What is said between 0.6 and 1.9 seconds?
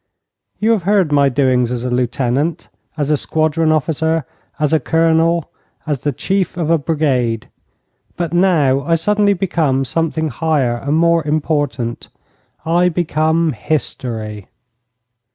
have heard my doings as